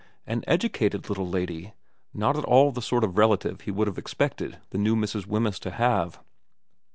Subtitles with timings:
[0.25, 1.73] An edu cated little lady;
[2.11, 5.27] not at all the sort of relative he would have expected the new Mrs.
[5.27, 6.19] Wemyss to have.